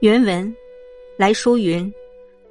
[0.00, 0.54] 原文
[1.16, 1.92] 来书云：“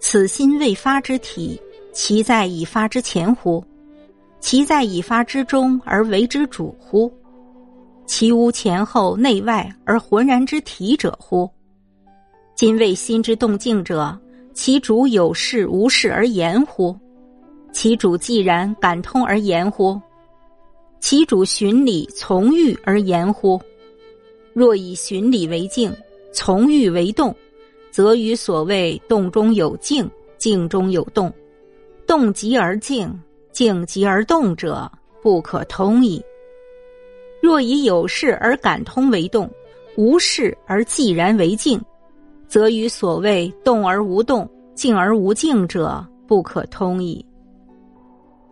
[0.01, 1.57] 此心未发之体，
[1.93, 3.63] 其在已发之前乎？
[4.41, 7.09] 其在已发之中而为之主乎？
[8.05, 11.49] 其无前后内外而浑然之体者乎？
[12.53, 14.19] 今谓心之动静者，
[14.53, 16.93] 其主有事无事而言乎？
[17.71, 19.97] 其主既然感通而言乎？
[20.99, 23.57] 其主循理从欲而言乎？
[24.51, 25.95] 若以循理为静。”
[26.39, 27.35] 从欲为动，
[27.89, 31.33] 则与所谓动中有静，静中有动，
[32.05, 33.11] 动极而静，
[33.51, 36.23] 静极而动者，不可通矣。
[37.41, 39.49] 若以有事而感通为动，
[39.95, 41.81] 无事而寂然为静，
[42.47, 47.25] 则与所谓动而无动，静而无静者，不可通矣。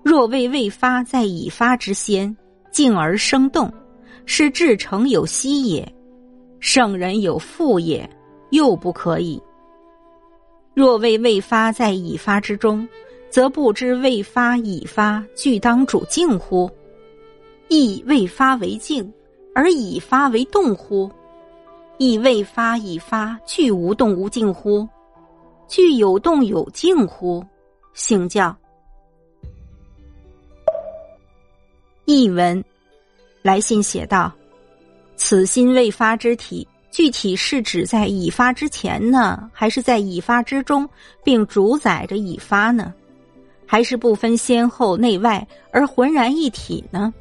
[0.03, 2.35] 若为未发在已发之先，
[2.71, 3.71] 静而生动，
[4.25, 5.94] 是至诚有息也。
[6.65, 8.09] 圣人有父也，
[8.49, 9.39] 又不可以。
[10.73, 12.89] 若谓未发在已发之中，
[13.29, 16.67] 则不知未发已发俱当主静乎？
[17.67, 19.13] 亦未发为静，
[19.53, 21.07] 而已发为动乎？
[21.99, 24.89] 亦未发已发俱无动无静乎？
[25.67, 27.45] 俱有动有静乎？
[27.93, 28.57] 醒教。
[32.05, 32.65] 译文：
[33.43, 34.33] 来信写道。
[35.15, 40.87] 此心未发之体，具体是指在已发之前呢，还是在已发之中，
[41.23, 42.93] 并主宰着已发呢？
[43.65, 47.13] 还是不分先后内外而浑然一体呢？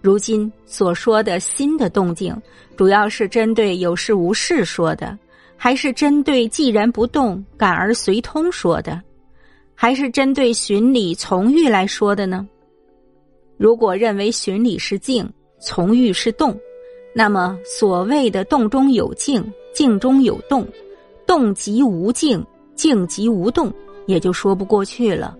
[0.00, 2.34] 如今所说的心的动静，
[2.76, 5.18] 主要是针对有事无事说的，
[5.56, 9.02] 还是针对既然不动感而随通说的，
[9.74, 12.48] 还是针对循理从欲来说的呢？
[13.58, 16.58] 如果认为循理是静，从欲是动。
[17.12, 19.44] 那么，所谓的动中有静，
[19.74, 20.66] 静中有动，
[21.26, 22.44] 动即无静，
[22.74, 23.72] 静即无动，
[24.06, 25.36] 也就说不过去了。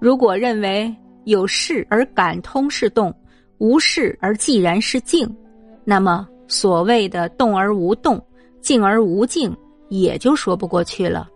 [0.00, 0.92] 如果认为
[1.24, 3.14] 有事而感通是动，
[3.58, 5.28] 无事而既然是静，
[5.84, 8.20] 那么所谓的动而无动，
[8.60, 9.56] 静而无静，
[9.90, 11.28] 也就说不过去了。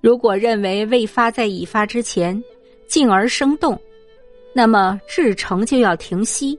[0.00, 2.42] 如果认为未发在已发之前，
[2.88, 3.78] 静而生动，
[4.52, 6.58] 那么至诚就要停息。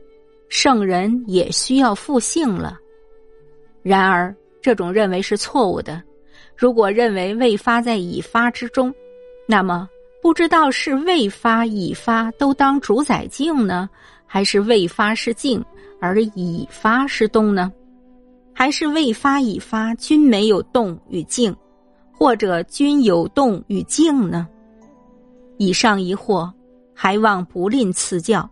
[0.55, 2.77] 圣人也需要复性了，
[3.81, 5.99] 然而这种认为是错误的。
[6.55, 8.93] 如果认为未发在已发之中，
[9.47, 9.89] 那么
[10.21, 13.89] 不知道是未发已发都当主宰静呢，
[14.27, 15.59] 还是未发是静
[15.99, 17.73] 而已发是动呢？
[18.53, 21.53] 还是未发已发均没有动与静，
[22.11, 24.47] 或者均有动与静呢？
[25.57, 26.47] 以上疑惑，
[26.93, 28.47] 还望不吝赐教。